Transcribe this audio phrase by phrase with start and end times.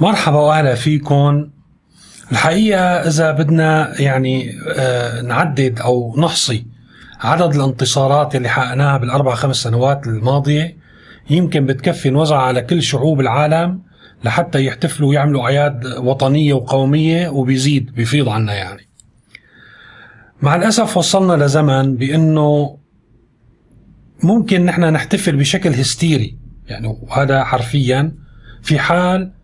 [0.00, 1.50] مرحبا وأهلا فيكم
[2.32, 6.66] الحقيقة إذا بدنا يعني آه، نعدد أو نحصي
[7.20, 10.76] عدد الانتصارات اللي حققناها بالأربع خمس سنوات الماضية
[11.30, 13.82] يمكن بتكفي نوزع على كل شعوب العالم
[14.24, 18.88] لحتى يحتفلوا ويعملوا أعياد وطنية وقومية وبيزيد بيفيض عنا يعني.
[20.42, 22.78] مع الأسف وصلنا لزمن بأنه
[24.22, 28.12] ممكن نحن نحتفل بشكل هستيري يعني وهذا حرفيا
[28.62, 29.37] في حال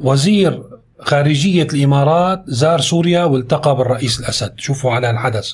[0.00, 0.62] وزير
[1.00, 4.52] خارجية الإمارات زار سوريا والتقى بالرئيس الأسد.
[4.56, 5.52] شوفوا على الحدث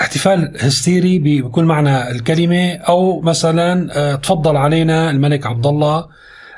[0.00, 6.06] احتفال هستيري بكل معنى الكلمة أو مثلا آه، تفضل علينا الملك عبد الله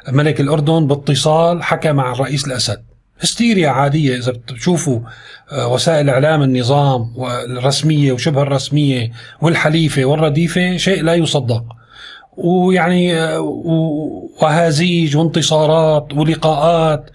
[0.09, 2.83] ملك الأردن باتصال حكى مع الرئيس الأسد.
[3.20, 5.01] هستيريا عادية إذا بتشوفوا
[5.53, 7.15] آه، وسائل إعلام النظام
[7.51, 11.65] الرسمية وشبه الرسمية والحليفة والرديفة شيء لا يصدق.
[12.38, 13.15] ويعني
[14.42, 17.11] وهازيج وانتصارات ولقاءات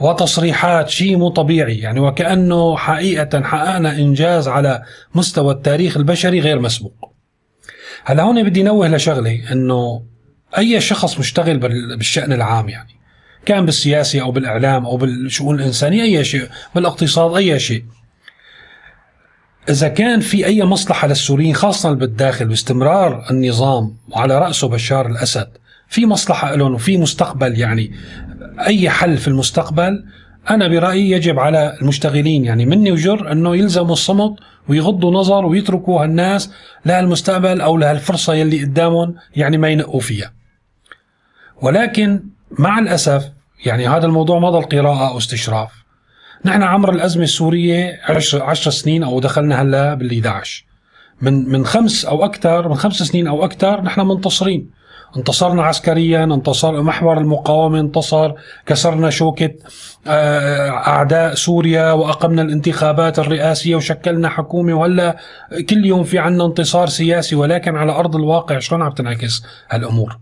[0.00, 1.78] وتصريحات شيء مو طبيعي.
[1.78, 4.82] يعني وكأنه حقيقة حققنا إنجاز على
[5.14, 7.12] مستوى التاريخ البشري غير مسبوق.
[8.04, 10.02] هلا هون بدي نوه لشغلة أنه
[10.58, 11.58] أي شخص مشتغل
[11.96, 12.96] بالشأن العام يعني
[13.46, 17.84] كان بالسياسة أو بالإعلام أو بالشؤون الإنسانية أي شيء بالإقتصاد أي شيء
[19.68, 25.48] إذا كان في أي مصلحة للسوريين خاصة بالداخل باستمرار النظام وعلى رأسه بشار الأسد
[25.88, 27.92] في مصلحة لهم وفي مستقبل يعني
[28.66, 30.04] أي حل في المستقبل
[30.50, 34.32] أنا برأيي يجب على المشتغلين يعني مني وجر أنه يلزموا الصمت
[34.68, 36.50] ويغضوا نظر ويتركوا هالناس
[36.84, 40.32] لهالمستقبل أو لهالفرصة يلي قدامهم يعني ما ينقوا فيها.
[41.62, 42.22] ولكن
[42.58, 43.24] مع الأسف
[43.64, 45.85] يعني هذا الموضوع ما ضل قراءة أو استشراف.
[46.46, 50.64] نحن عمر الأزمة السورية 10 10 سنين أو دخلنا هلأ بال 11
[51.20, 54.70] من من خمس أو أكثر من خمس سنين أو أكثر نحن منتصرين.
[55.16, 58.32] انتصرنا عسكريا انتصر محور المقاومة انتصر
[58.66, 59.54] كسرنا شوكة
[60.06, 64.74] آه، أعداء سوريا وأقمنا الانتخابات الرئاسية وشكلنا حكومة.
[64.74, 65.16] وهلأ
[65.68, 70.18] كل يوم في عنا انتصار سياسي ولكن على أرض الواقع شلون عم تنعكس هالأمور؟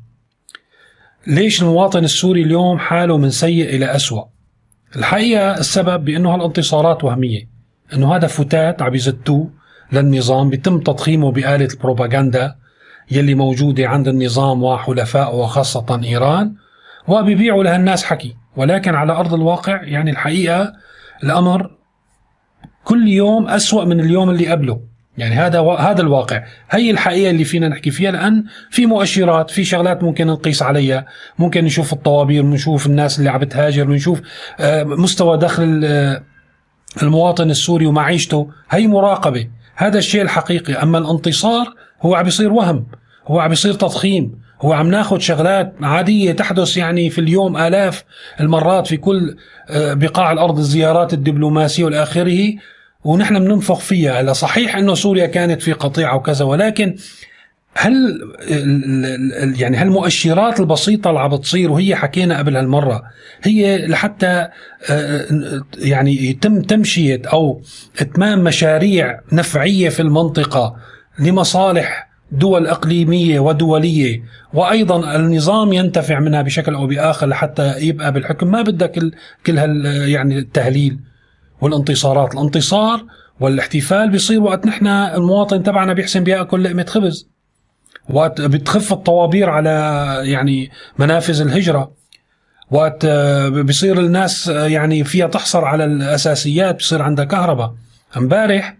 [1.27, 4.34] ليش المواطن السوري اليوم حاله من سيء إلى أسوأ؟
[4.97, 7.49] الحقيقة السبب بأنه هالانتصارات وهمية
[7.95, 9.51] أنه هذا فتات عم يزتوه
[9.93, 12.55] للنظام بيتم تضخيمه بآلة البروباغندا
[13.11, 16.55] يلي موجودة عند النظام وحلفائه وخاصة إيران
[17.09, 18.37] وبيبيعوا لها الناس حكي.
[18.57, 20.73] ولكن على أرض الواقع يعني الحقيقة
[21.25, 21.71] الأمر
[22.85, 24.81] كل يوم أسوأ من اليوم اللي قبله.
[25.19, 25.73] يعني هذا و...
[25.73, 26.45] هذا الواقع.
[26.71, 31.07] هي الحقيقة اللي فينا نحكي فيها لأن في مؤشرات في شغلات ممكن نقيس عليها.
[31.39, 34.21] ممكن نشوف الطوابير بنشوف الناس اللي عم بتهاجر بنشوف
[34.61, 36.23] آه، مستوى دخل آه،
[37.03, 38.51] المواطن السوري ومعيشته.
[38.71, 39.49] هي مراقبة.
[39.77, 40.73] هذا الشيء الحقيقي.
[40.73, 42.87] أما الانتصار هو عم بيصير وهم.
[43.27, 44.45] هو عم بيصير تضخيم.
[44.61, 48.05] هو عم ناخذ شغلات عادية تحدث يعني في اليوم آلاف
[48.41, 49.37] المرات في كل
[49.71, 52.55] آه، بقاع الأرض الزيارات الدبلوماسية والى اخره
[53.05, 54.21] ونحن بننفخ فيها.
[54.21, 56.97] هلا صحيح إنه سوريا كانت في قطيعه وكذا ولكن
[57.77, 58.21] هل
[59.59, 63.03] يعني هالمؤشرات البسيطة اللي عم بتصير وهي حكينا قبل هالمرة
[63.43, 64.49] هي لحتى
[64.91, 65.27] آه،
[65.79, 67.63] يعني يتم تمشية أو
[68.01, 70.77] إتمام مشاريع نفعية في المنطقة
[71.19, 74.23] لمصالح دول إقليمية ودولية
[74.53, 78.51] وأيضا النظام ينتفع منها بشكل أو بآخر لحتى يبقى بالحكم.
[78.51, 79.01] ما بدك
[79.47, 80.99] كل هال يعني التهليل.
[81.65, 82.35] والانتصارات.
[82.35, 83.05] الانتصار
[83.41, 87.29] والاحتفال بيصير وقت نحن المواطن تبعنا بيحسن بياكل لقمة خبز.
[88.11, 89.71] وقت بتخف الطوابير على
[90.25, 91.93] يعني منافذ الهجرة.
[92.71, 93.07] وقت
[93.47, 97.75] بيصير الناس يعني فيها تحصل على الأساسيات بصير عندها كهرباء.
[98.17, 98.77] امبارح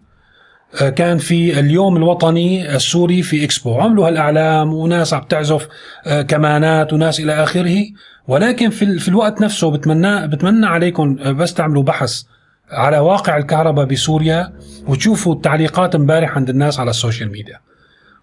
[0.97, 3.81] كان في اليوم الوطني السوري في إكسبو.
[3.81, 5.69] عملوا هالأعلام وناس عم تعزف
[6.29, 7.85] كمانات وناس إلى آخره.
[8.29, 12.23] ولكن في, في الوقت نفسه بتمنى بتمنى عليكم بس تعملوا بحث.
[12.71, 14.53] على واقع الكهرباء بسوريا
[14.87, 17.61] وتشوفوا التعليقات امبارح عند الناس على السوشيال ميديا.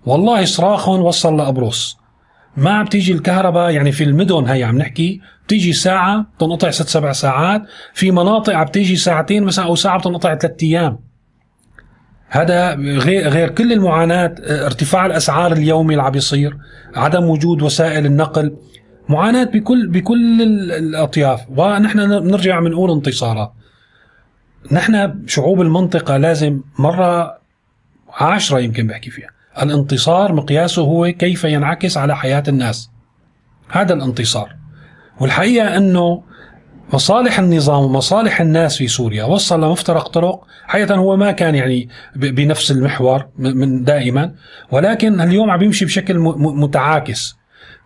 [0.06, 1.98] والله صراخهم وصل لقبرص
[2.58, 7.12] ما عم تيجي الكهرباء يعني في المدن هي عم نحكي بتيجي ساعة بتنقطع ست سبع
[7.12, 7.62] ساعات
[7.94, 11.00] في مناطق عم تيجي ساعتين مثلا أو ساعة بتنقطع ثلاث أيام.
[12.30, 16.58] هذا غير غير كل المعاناة ارتفاع الأسعار اليومي اللي عم يصير
[16.96, 18.56] عدم وجود وسائل النقل
[19.10, 20.42] معاناة بكل بكل
[20.72, 21.42] الأطياف.
[21.58, 23.52] ونحن نرجع بنقول انتصارات.
[24.72, 27.38] نحن شعوب المنطقة لازم مرة
[28.14, 29.30] عشرة يمكن بحكي فيها.
[29.62, 32.92] الانتصار مقياسه هو كيف ينعكس على حياة الناس.
[33.70, 34.56] هذا الانتصار.
[35.20, 36.24] والحقيقة أنه
[36.94, 42.72] مصالح النظام ومصالح الناس في سوريا وصل لمفترق طرق حقيقة هو ما كان يعني بنفس
[42.72, 44.36] المحور من دائما
[44.72, 47.41] ولكن اليوم عم يمشي بشكل متعاكس.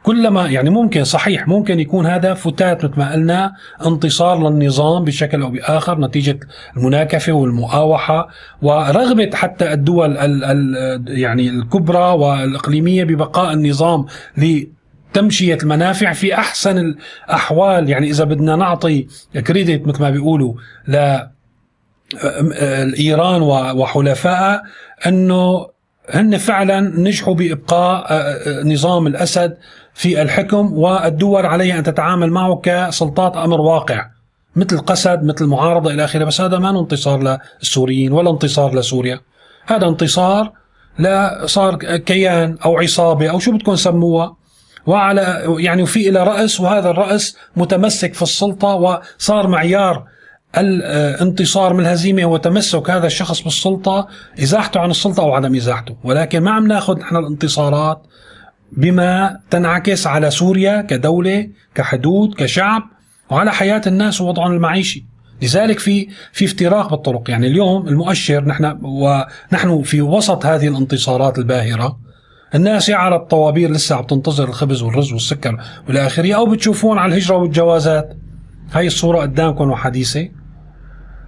[0.06, 3.54] كلما يعني ممكن صحيح ممكن يكون هذا فتات مثل ما قلنا
[3.86, 6.40] انتصار للنظام بشكل أو بآخر نتيجة
[6.78, 8.28] المناكفة والمؤاوحة
[8.62, 14.06] ورغبة حتى الدول ال ال يعني الكبرى والإقليمية ببقاء النظام
[15.14, 17.90] تمشية المنافع في أحسن الأحوال.
[17.90, 19.08] يعني إذا بدنا نعطي
[19.48, 20.54] كريدت مثل ما بيقولوا
[20.88, 21.20] ل
[23.00, 23.42] إيران
[23.78, 24.64] وحلفائها
[25.08, 25.68] أنه
[26.10, 28.06] هن فعلا نجحوا بإبقاء
[28.66, 29.58] نظام الأسد
[29.96, 34.06] في الحكم والدول عليها أن تتعامل معه كسلطات أمر واقع
[34.56, 36.26] مثل قسد مثل معارضة إلى آخره.
[36.26, 39.20] بس هذا ما انتصار للسوريين ولا انتصار لسوريا.
[39.66, 40.52] هذا انتصار
[41.00, 44.36] لا صار كيان أو عصابة أو شو بدكم سموها.
[44.86, 50.04] وعلى يعني وفي إلى رأس وهذا الرأس متمسك في السلطة وصار معيار
[50.58, 54.08] الانتصار من الهزيمة هو تمسك هذا الشخص بالسلطة
[54.44, 55.96] إزاحته عن السلطة أو عدم إزاحته.
[56.04, 58.02] ولكن ما عم ناخذ نحن الانتصارات
[58.72, 62.84] بما تنعكس على سوريا كدولة كحدود كشعب
[63.30, 65.06] وعلى حياة الناس ووضعهم المعيشي.
[65.42, 67.30] لذلك في في افتراق بالطرق.
[67.30, 72.00] يعني اليوم المؤشر نحن ونحن في وسط هذه الانتصارات الباهرة
[72.56, 77.14] الناس يا على الطوابير لسه عم تنتظر الخبز والرز والسكر والى اخره أو بتشوفون على
[77.14, 78.18] الهجرة والجوازات.
[78.72, 80.30] هاي الصورة قدامكم وحديثة.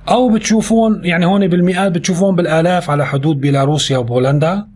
[0.09, 4.67] أو بتشوفون يعني هون بالمئات بتشوفون بالآلاف على حدود بيلاروسيا وبولندا.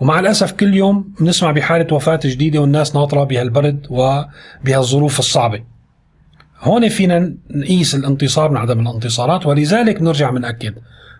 [0.00, 5.62] ومع الأسف كل يوم بنسمع بحالة وفاة جديدة والناس ناطرة بهالبرد وبهالظروف الصعبة.
[6.60, 10.74] هون فينا نقيس الانتصار من عدم الانتصارات ولذلك نرجع بنأكد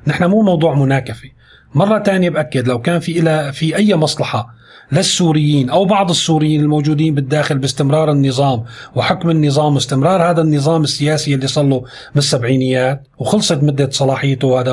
[0.06, 1.28] نحن مو موضوع مناكفة،
[1.74, 4.56] مرة تانية بأكد لو كان في إلى في أي مصلحة
[4.92, 8.64] للسوريين أو بعض السوريين الموجودين بالداخل باستمرار النظام
[8.94, 11.84] وحكم النظام واستمرار هذا النظام السياسي اللي صار له
[12.14, 14.72] بالسبعينيات وخلصت مدة صلاحيته هذا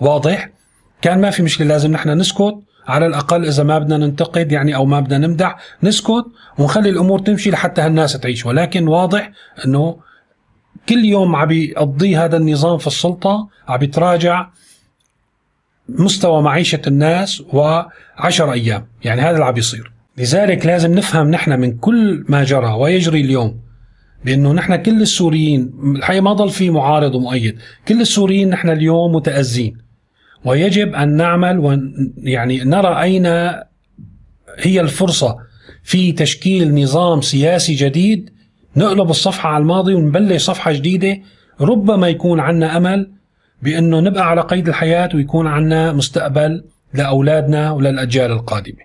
[0.00, 0.50] واضح.
[1.02, 2.54] كان ما في مشكلة لازم نحن نسكت
[2.88, 6.24] على الأقل إذا ما بدنا ننتقد يعني أو ما بدنا نمدح نسكت
[6.58, 8.46] ونخلي الأمور تمشي لحتى هالناس تعيش.
[8.46, 9.30] ولكن واضح
[9.64, 9.96] أنه
[10.88, 14.48] كل يوم عم بيقضي هذا النظام في السلطة عم بيتراجع
[15.88, 18.86] مستوى معيشة الناس وعشر أيام.
[19.04, 23.60] يعني هذا اللي عم بيصير لذلك لازم نفهم نحن من كل ما جرى ويجري اليوم
[24.24, 27.58] بأنه نحن كل السوريين الحقيقة ما ضل في معارض ومؤيد،
[27.88, 29.85] كل السوريين نحن اليوم متأزين.
[30.44, 33.26] ويجب أن نعمل ويعني نرى أين
[34.58, 35.36] هي الفرصة
[35.82, 38.30] في تشكيل نظام سياسي جديد
[38.76, 41.18] نقلب الصفحة على الماضي ونبلش صفحة جديدة
[41.60, 43.10] ربما يكون عنا أمل
[43.62, 48.78] بأنه نبقى على قيد الحياة ويكون عنا مستقبل لأولادنا وللأجيال القادمة.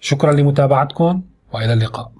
[0.00, 1.22] شكرا لمتابعتكم
[1.52, 2.12] وإلى اللقاء.